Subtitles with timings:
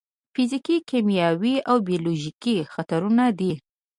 [0.33, 3.53] فزیکي، کیمیاوي او بیولوژیکي خطرونه دي.